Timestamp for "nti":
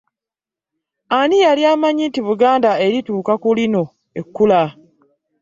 2.09-2.19